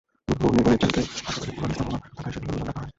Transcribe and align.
নতুন 0.27 0.37
ভবন 0.41 0.53
নির্মাণের 0.57 0.81
জায়গায় 0.83 1.07
হাসপাতালের 1.25 1.53
পুরোনো 1.57 1.73
স্থাপনা 1.77 1.99
থাকায় 2.15 2.33
সেগুলোর 2.33 2.51
নিলাম 2.55 2.67
ডাকা 2.67 2.79
হয়। 2.81 2.89